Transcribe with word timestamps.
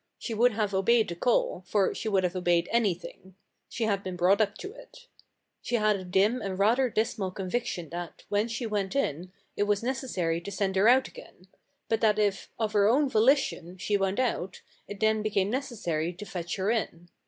She 0.17 0.33
would 0.33 0.53
have 0.53 0.73
obeyed 0.73 1.09
the 1.09 1.15
call, 1.15 1.63
for 1.67 1.93
she 1.93 2.09
would 2.09 2.23
have 2.23 2.35
obeyed 2.35 2.67
anything. 2.71 3.35
She 3.69 3.83
had 3.83 4.01
been 4.01 4.15
brought 4.15 4.41
up 4.41 4.57
to 4.57 4.73
it. 4.73 5.05
She 5.61 5.75
had 5.75 5.95
a 5.95 6.03
dim 6.03 6.41
and 6.41 6.57
rather 6.57 6.89
dismal 6.89 7.29
conviction 7.29 7.89
that, 7.89 8.23
when 8.27 8.47
she 8.47 8.65
went 8.65 8.95
in, 8.95 9.31
it 9.55 9.65
was 9.65 9.83
necessary 9.83 10.41
to 10.41 10.49
send 10.51 10.75
her 10.75 10.87
out 10.87 11.07
again; 11.07 11.45
but 11.87 12.01
that 12.01 12.17
if, 12.17 12.49
of 12.57 12.73
her 12.73 12.87
own 12.89 13.09
volition, 13.11 13.77
she 13.77 13.95
went 13.95 14.19
out, 14.19 14.63
it 14.87 14.99
then 14.99 15.21
became 15.21 15.51
necessary 15.51 16.11
to 16.13 16.25
fetch 16.25 16.55
her 16.55 16.71
in. 16.71 17.09